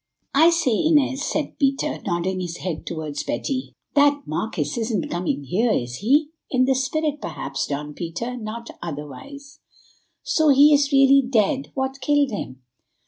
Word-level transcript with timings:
"I 0.33 0.49
say, 0.49 0.77
Inez," 0.87 1.21
said 1.21 1.59
Peter, 1.59 1.99
nodding 2.03 2.39
his 2.41 2.57
head 2.57 2.87
towards 2.87 3.21
Betty, 3.21 3.75
"that 3.93 4.23
marquis 4.25 4.63
isn't 4.75 5.11
coming 5.11 5.43
here, 5.43 5.69
is 5.71 5.97
he?" 5.97 6.31
"In 6.49 6.65
the 6.65 6.73
spirit, 6.73 7.21
perhaps, 7.21 7.67
Don 7.67 7.93
Peter, 7.93 8.35
not 8.35 8.71
otherwise." 8.81 9.59
"So 10.23 10.49
he 10.49 10.73
is 10.73 10.91
really 10.91 11.21
dead? 11.21 11.67
What 11.75 12.01
killed 12.01 12.31
him?" 12.31 12.63